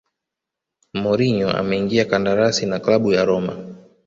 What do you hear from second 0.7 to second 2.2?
mourinho ameingia